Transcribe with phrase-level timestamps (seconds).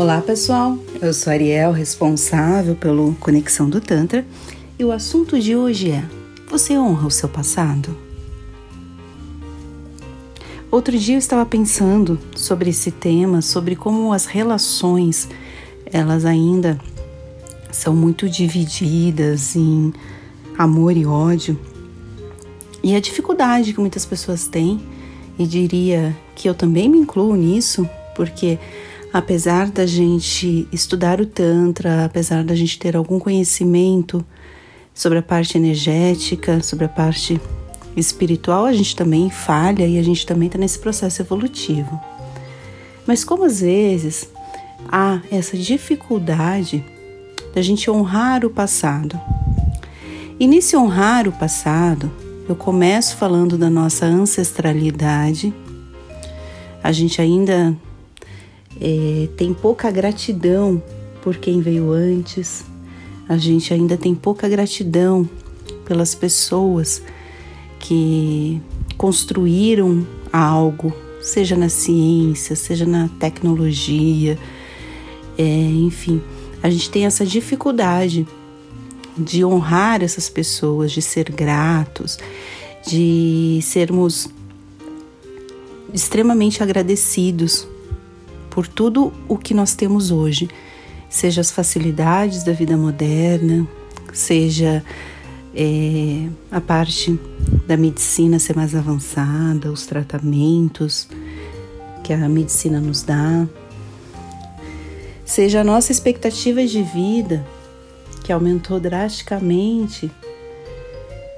[0.00, 4.24] Olá pessoal, eu sou Ariel, responsável pelo Conexão do Tantra,
[4.78, 6.04] e o assunto de hoje é:
[6.48, 7.98] você honra o seu passado?
[10.70, 15.28] Outro dia eu estava pensando sobre esse tema, sobre como as relações
[15.84, 16.78] elas ainda
[17.72, 19.92] são muito divididas em
[20.56, 21.58] amor e ódio.
[22.84, 24.80] E a dificuldade que muitas pessoas têm,
[25.36, 28.60] e diria que eu também me incluo nisso, porque
[29.12, 34.24] apesar da gente estudar o Tantra, apesar da gente ter algum conhecimento
[34.92, 37.40] sobre a parte energética, sobre a parte
[37.96, 41.98] espiritual, a gente também falha e a gente também está nesse processo evolutivo.
[43.06, 44.28] Mas como às vezes
[44.90, 46.84] há essa dificuldade
[47.54, 49.18] da gente honrar o passado.
[50.38, 52.10] E nesse honrar o passado,
[52.48, 55.52] eu começo falando da nossa ancestralidade.
[56.82, 57.76] A gente ainda
[58.80, 60.82] é, tem pouca gratidão
[61.22, 62.64] por quem veio antes,
[63.28, 65.28] a gente ainda tem pouca gratidão
[65.84, 67.02] pelas pessoas
[67.78, 68.60] que
[68.96, 74.38] construíram algo, seja na ciência, seja na tecnologia,
[75.36, 76.22] é, enfim,
[76.62, 78.26] a gente tem essa dificuldade
[79.16, 82.18] de honrar essas pessoas, de ser gratos,
[82.86, 84.28] de sermos
[85.92, 87.66] extremamente agradecidos
[88.58, 90.50] por tudo o que nós temos hoje,
[91.08, 93.64] seja as facilidades da vida moderna,
[94.12, 94.84] seja
[95.54, 97.16] é, a parte
[97.68, 101.08] da medicina ser mais avançada, os tratamentos
[102.02, 103.46] que a medicina nos dá,
[105.24, 107.46] seja a nossa expectativa de vida
[108.24, 110.10] que aumentou drasticamente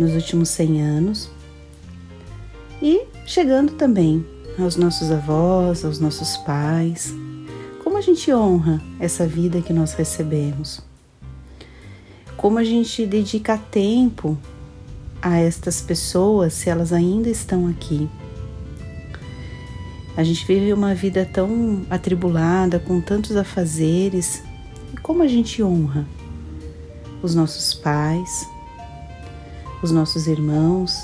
[0.00, 1.30] nos últimos 100 anos.
[2.82, 7.12] E chegando também aos nossos avós, aos nossos pais.
[7.82, 10.80] Como a gente honra essa vida que nós recebemos?
[12.36, 14.38] Como a gente dedica tempo
[15.20, 18.08] a estas pessoas se elas ainda estão aqui?
[20.16, 24.44] A gente vive uma vida tão atribulada, com tantos afazeres.
[24.92, 26.06] E como a gente honra
[27.20, 28.48] os nossos pais,
[29.82, 30.96] os nossos irmãos,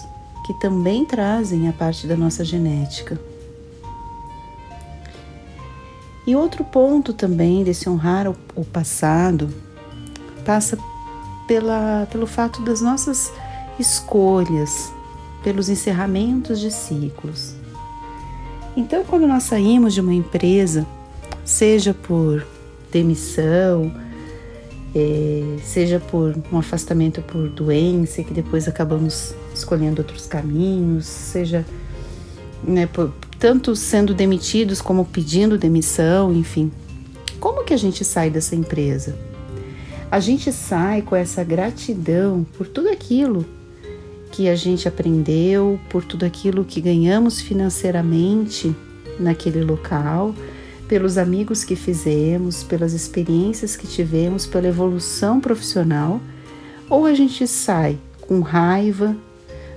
[0.47, 3.30] que também trazem a parte da nossa genética?
[6.27, 9.49] E outro ponto também desse honrar o, passado
[10.45, 10.79] passa
[11.49, 13.33] pela, pelo fato das nossas
[13.79, 14.93] escolhas,
[15.43, 17.55] pelos encerramentos de ciclos.
[18.77, 20.87] Então, quando nós saímos de uma empresa,
[21.45, 22.47] seja por
[22.93, 23.93] demissão,
[24.95, 31.65] é, seja por um afastamento por doença, que depois acabamos escolhendo outros caminhos, seja
[32.63, 36.71] né, por, tanto sendo demitidos como pedindo demissão, enfim.
[37.41, 39.17] Como que a gente sai dessa empresa?
[40.11, 43.47] A gente sai com essa gratidão por tudo aquilo
[44.31, 48.77] que a gente aprendeu, por tudo aquilo que ganhamos financeiramente
[49.19, 50.35] naquele local,
[50.87, 56.21] pelos amigos que fizemos, pelas experiências que tivemos, pela evolução profissional,
[56.91, 59.17] ou a gente sai com raiva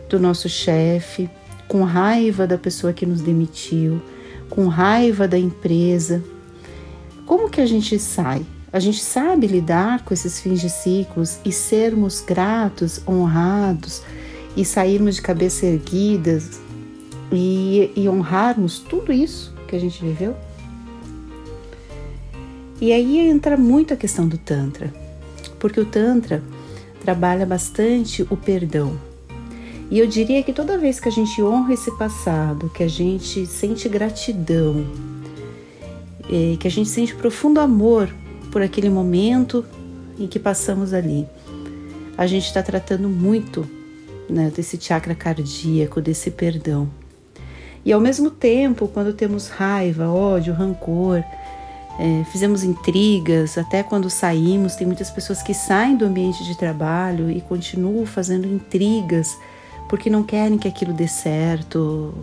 [0.10, 1.30] do nosso chefe,
[1.68, 4.02] com raiva da pessoa que nos demitiu,
[4.50, 6.24] com raiva da empresa.
[7.26, 8.46] Como que a gente sai?
[8.72, 14.02] A gente sabe lidar com esses fins de ciclos e sermos gratos, honrados
[14.58, 16.60] e sairmos de cabeça erguidas
[17.32, 20.36] e, e honrarmos tudo isso que a gente viveu?
[22.82, 24.94] E aí entra muito a questão do Tantra,
[25.60, 26.44] porque o Tantra
[27.04, 28.98] trabalha bastante o perdão.
[29.94, 33.46] E eu diria que toda vez que a gente honra esse passado, que a gente
[33.46, 34.88] sente gratidão,
[36.24, 38.10] é, que a gente sente profundo amor
[38.52, 39.64] por aquele momento
[40.18, 41.28] em que passamos ali,
[42.18, 43.70] a gente está tratando muito
[44.28, 46.90] né, desse chakra cardíaco, desse perdão.
[47.86, 51.24] E ao mesmo tempo, quando temos raiva, ódio, rancor,
[52.00, 57.30] é, fizemos intrigas, até quando saímos, tem muitas pessoas que saem do ambiente de trabalho
[57.30, 59.38] e continuam fazendo intrigas
[59.94, 62.16] porque não querem que aquilo dê certo,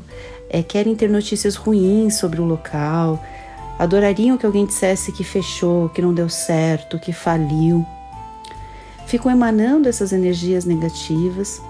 [0.49, 3.25] é, querem ter notícias ruins sobre o local,
[3.79, 7.87] adorariam que alguém dissesse que fechou, que não deu certo, que faliu.
[9.07, 11.63] Ficam emanando essas energias negativas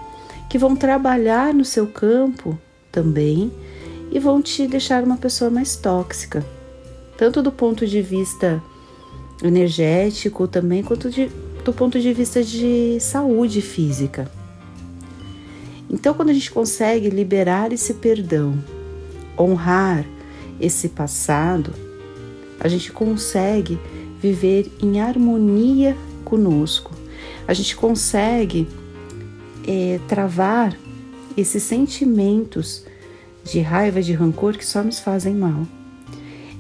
[0.49, 2.59] que vão trabalhar no seu campo
[2.91, 3.53] também
[4.11, 6.43] e vão te deixar uma pessoa mais tóxica,
[7.19, 8.63] tanto do ponto de vista
[9.43, 11.31] energético também, quanto de,
[11.63, 14.40] do ponto de vista de saúde física.
[15.91, 18.57] Então, quando a gente consegue liberar esse perdão,
[19.37, 20.07] honrar
[20.61, 21.75] esse passado,
[22.61, 23.77] a gente consegue
[24.23, 26.93] viver em harmonia conosco.
[27.49, 28.69] A gente consegue
[29.67, 30.79] é, travar
[31.37, 32.85] esses sentimentos
[33.43, 35.67] de raiva, de rancor que só nos fazem mal.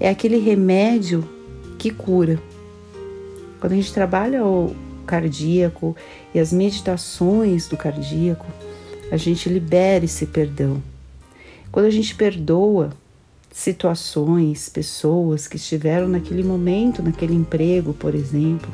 [0.00, 1.28] É aquele remédio
[1.78, 2.40] que cura.
[3.60, 4.74] Quando a gente trabalha o
[5.06, 5.94] cardíaco
[6.34, 8.46] e as meditações do cardíaco,
[9.10, 10.82] a gente libera esse perdão.
[11.70, 12.90] Quando a gente perdoa
[13.52, 18.70] situações, pessoas que estiveram naquele momento, naquele emprego, por exemplo,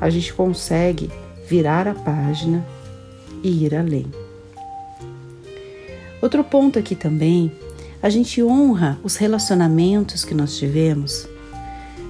[0.00, 1.10] a gente consegue
[1.48, 2.64] virar a página
[3.42, 4.06] e ir além.
[6.20, 7.50] Outro ponto aqui também,
[8.00, 11.26] a gente honra os relacionamentos que nós tivemos,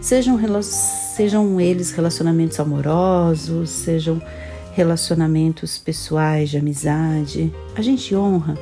[0.01, 4.21] sejam, sejam eles relacionamentos amorosos, sejam
[4.73, 8.59] relacionamentos pessoais de amizade, a gente honra.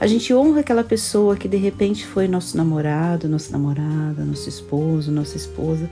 [0.00, 5.10] A gente honra aquela pessoa que de repente foi nosso namorado, nossa namorada, nosso esposo,
[5.10, 5.90] nossa esposa,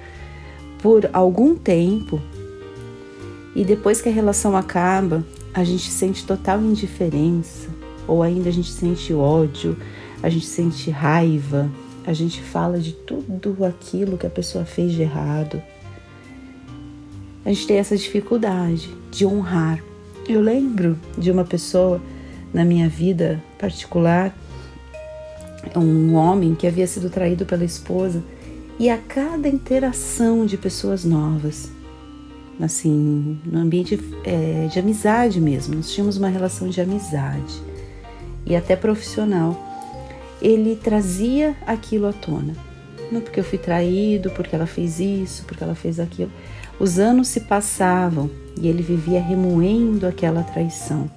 [0.80, 2.20] por algum tempo
[3.56, 5.24] e depois que a relação acaba,
[5.54, 7.70] a gente sente total indiferença,
[8.06, 9.76] ou ainda a gente sente ódio,
[10.22, 11.70] a gente sente raiva,
[12.06, 15.62] a gente fala de tudo aquilo que a pessoa fez de errado.
[17.46, 19.80] A gente tem essa dificuldade de honrar.
[20.28, 22.02] Eu lembro de uma pessoa
[22.52, 24.36] na minha vida particular,
[25.76, 28.20] um homem que havia sido traído pela esposa,
[28.80, 31.70] e a cada interação de pessoas novas,
[32.60, 35.76] assim, no ambiente é, de amizade mesmo.
[35.76, 37.62] Nós tínhamos uma relação de amizade
[38.44, 39.56] e até profissional.
[40.42, 42.65] Ele trazia aquilo à tona.
[43.10, 46.30] Não porque eu fui traído, porque ela fez isso, porque ela fez aquilo.
[46.78, 48.30] Os anos se passavam
[48.60, 51.10] e ele vivia remoendo aquela traição.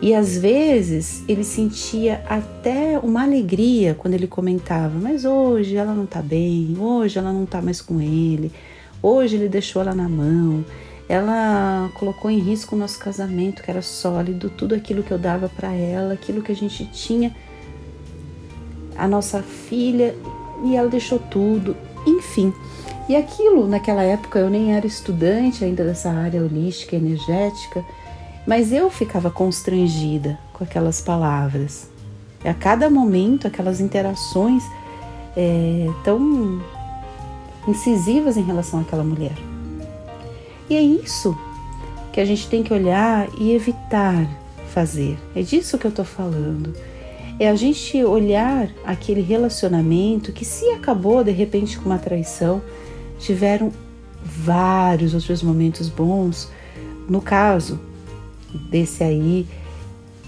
[0.00, 6.06] E às vezes ele sentia até uma alegria quando ele comentava: Mas hoje ela não
[6.06, 8.52] tá bem, hoje ela não tá mais com ele,
[9.02, 10.64] Hoje ele deixou ela na mão.
[11.08, 15.48] Ela colocou em risco o nosso casamento, que era sólido, tudo aquilo que eu dava
[15.48, 17.34] para ela, aquilo que a gente tinha,
[18.96, 20.14] a nossa filha,
[20.64, 21.76] e ela deixou tudo,
[22.06, 22.52] enfim.
[23.08, 27.84] E aquilo, naquela época, eu nem era estudante ainda dessa área holística, energética,
[28.46, 31.88] mas eu ficava constrangida com aquelas palavras.
[32.44, 34.62] E a cada momento, aquelas interações
[35.36, 36.60] é, tão
[37.66, 39.36] incisivas em relação àquela mulher.
[40.68, 41.36] E é isso
[42.12, 44.28] que a gente tem que olhar e evitar
[44.68, 45.18] fazer.
[45.34, 46.74] É disso que eu estou falando.
[47.40, 52.60] É a gente olhar aquele relacionamento que, se acabou de repente com uma traição,
[53.18, 53.72] tiveram
[54.24, 56.50] vários outros momentos bons.
[57.08, 57.80] No caso
[58.68, 59.46] desse aí,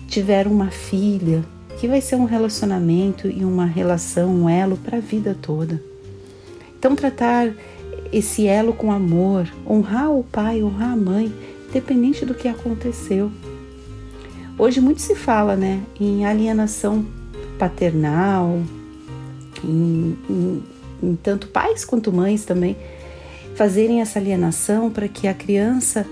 [0.06, 1.44] tiveram uma filha,
[1.78, 5.82] que vai ser um relacionamento e uma relação, um elo para a vida toda.
[6.78, 7.52] Então, tratar
[8.12, 11.32] esse elo com amor, honrar o pai, honrar a mãe,
[11.68, 13.30] independente do que aconteceu.
[14.60, 17.06] Hoje muito se fala né, em alienação
[17.58, 18.60] paternal,
[19.64, 20.62] em, em,
[21.02, 22.76] em tanto pais quanto mães também
[23.54, 26.06] fazerem essa alienação para que a criança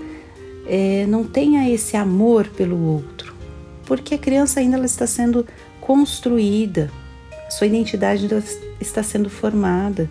[0.65, 3.35] é, não tenha esse amor pelo outro,
[3.85, 5.45] porque a criança ainda ela está sendo
[5.79, 6.89] construída,
[7.51, 8.27] sua identidade
[8.81, 10.09] está sendo formada.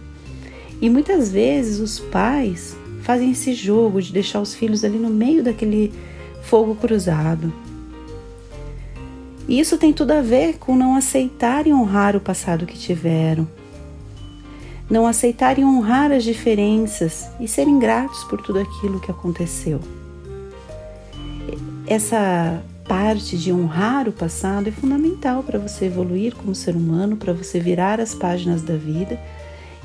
[0.80, 5.42] E muitas vezes os pais fazem esse jogo de deixar os filhos ali no meio
[5.42, 5.92] daquele
[6.44, 7.52] fogo cruzado.
[9.48, 13.48] E isso tem tudo a ver com não aceitarem honrar o passado que tiveram,
[14.90, 19.80] não aceitarem honrar as diferenças e serem gratos por tudo aquilo que aconteceu.
[21.86, 27.32] Essa parte de honrar o passado é fundamental para você evoluir como ser humano, para
[27.32, 29.18] você virar as páginas da vida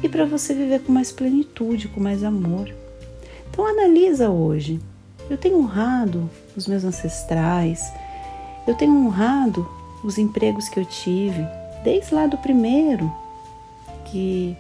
[0.02, 2.70] e para você viver com mais plenitude, com mais amor.
[3.50, 4.80] Então analisa hoje.
[5.30, 7.82] Eu tenho honrado os meus ancestrais,
[8.66, 9.68] eu tenho honrado
[10.04, 11.46] os empregos que eu tive,
[11.84, 13.12] desde lá do primeiro,
[14.06, 14.56] que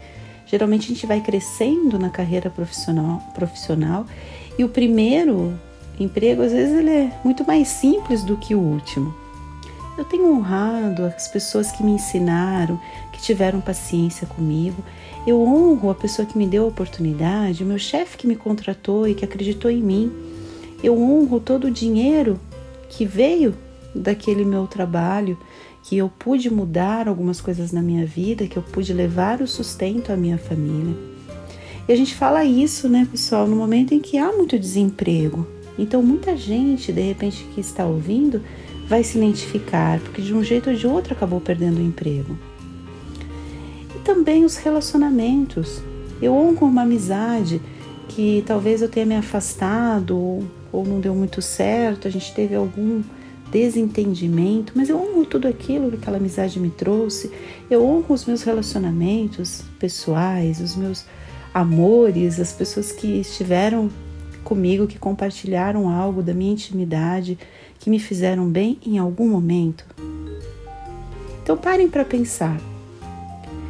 [0.45, 4.05] geralmente a gente vai crescendo na carreira profissional, profissional
[4.57, 5.57] e o primeiro
[5.99, 9.13] emprego às vezes ele é muito mais simples do que o último.
[9.95, 12.79] Eu tenho honrado as pessoas que me ensinaram,
[13.11, 14.83] que tiveram paciência comigo.
[15.25, 19.07] Eu honro a pessoa que me deu a oportunidade, o meu chefe que me contratou
[19.07, 20.11] e que acreditou em mim.
[20.83, 22.39] Eu honro todo o dinheiro
[22.89, 23.53] que veio
[23.93, 25.37] daquele meu trabalho,
[25.83, 30.11] que eu pude mudar algumas coisas na minha vida, que eu pude levar o sustento
[30.11, 30.95] à minha família.
[31.87, 35.45] E a gente fala isso, né, pessoal, no momento em que há muito desemprego.
[35.77, 38.41] Então, muita gente, de repente, que está ouvindo,
[38.87, 42.37] vai se identificar, porque de um jeito ou de outro acabou perdendo o emprego.
[43.93, 45.81] E também os relacionamentos.
[46.21, 47.61] Eu honro uma amizade
[48.07, 50.17] que talvez eu tenha me afastado
[50.71, 53.01] ou, não deu muito certo, a gente teve algum
[53.51, 57.31] desentendimento, mas eu honro tudo aquilo que aquela amizade me trouxe.
[57.69, 61.05] Eu honro os meus relacionamentos pessoais, os meus
[61.53, 63.89] amores, as pessoas que estiveram
[64.43, 67.37] comigo, que compartilharam algo da minha intimidade,
[67.79, 69.85] que me fizeram bem em algum momento.
[71.41, 72.59] Então parem para pensar.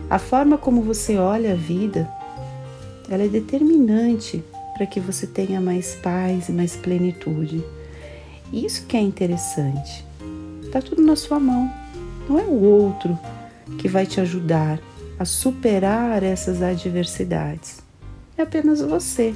[0.09, 2.09] A forma como você olha a vida,
[3.09, 4.43] ela é determinante
[4.75, 7.63] para que você tenha mais paz e mais plenitude.
[8.53, 10.05] Isso que é interessante.
[10.63, 11.73] Está tudo na sua mão.
[12.29, 13.17] Não é o outro
[13.79, 14.79] que vai te ajudar
[15.17, 17.81] a superar essas adversidades.
[18.37, 19.33] É apenas você.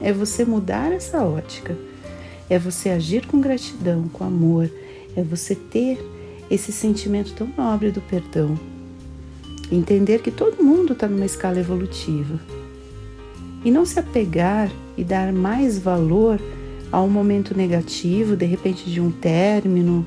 [0.00, 1.76] É você mudar essa ótica.
[2.48, 4.70] É você agir com gratidão, com amor.
[5.14, 6.02] É você ter
[6.50, 8.58] esse sentimento tão nobre do perdão.
[9.70, 12.40] Entender que todo mundo está numa escala evolutiva.
[13.62, 16.40] E não se apegar e dar mais valor
[16.94, 20.06] a um momento negativo, de repente de um término,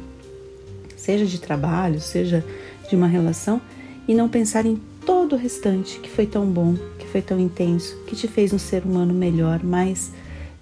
[0.95, 2.45] seja de trabalho, seja
[2.89, 3.61] de uma relação,
[4.07, 7.93] e não pensar em todo o restante que foi tão bom, que foi tão intenso,
[8.07, 10.13] que te fez um ser humano melhor, mais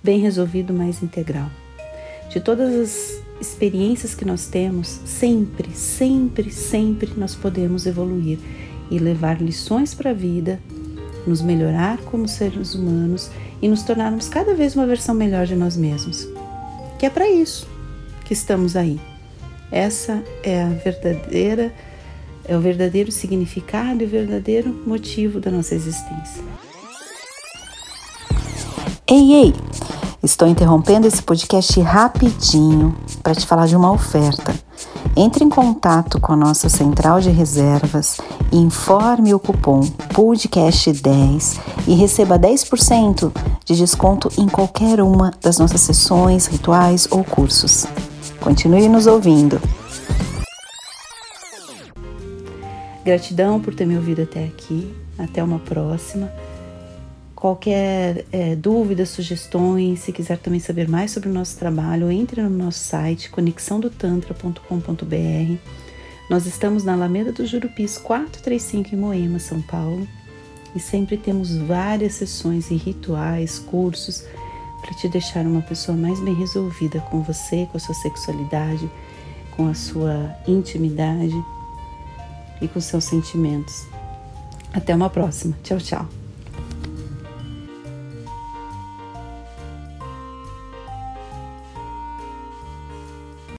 [0.04, 1.48] bem resolvido, mais integral.
[2.32, 8.40] De todas as experiências que nós temos, sempre, sempre, sempre nós podemos evoluir
[8.90, 10.60] e levar lições para a vida,
[11.28, 13.30] nos melhorar como seres humanos
[13.62, 16.28] e nos tornarmos cada vez uma versão melhor de nós mesmos.
[17.00, 17.68] Que é para isso
[18.24, 19.00] que estamos aí.
[19.72, 21.74] Essa é a verdadeira
[22.48, 26.44] é o verdadeiro significado e o verdadeiro motivo da nossa existência.
[29.08, 29.54] Ei, ei!
[30.22, 34.54] Estou interrompendo esse podcast rapidinho para te falar de uma oferta.
[35.18, 38.18] Entre em contato com a nossa central de reservas,
[38.52, 39.80] informe o cupom
[40.10, 41.58] podcast10
[41.88, 43.32] e receba 10%
[43.64, 47.86] de desconto em qualquer uma das nossas sessões, rituais ou cursos.
[48.42, 49.62] Continue nos ouvindo.
[53.06, 54.94] Gratidão por ter me ouvido até aqui.
[55.18, 56.30] Até uma próxima.
[57.46, 62.50] Qualquer é, dúvida, sugestões, se quiser também saber mais sobre o nosso trabalho, entre no
[62.50, 65.58] nosso site conexãodotantra.com.br.
[66.28, 70.08] Nós estamos na Alameda do Jurupis 435 em Moema, São Paulo,
[70.76, 74.26] e sempre temos várias sessões e rituais, cursos
[74.82, 78.90] para te deixar uma pessoa mais bem resolvida com você, com a sua sexualidade,
[79.56, 81.40] com a sua intimidade
[82.60, 83.86] e com seus sentimentos.
[84.74, 85.56] Até uma próxima.
[85.62, 86.25] Tchau, tchau.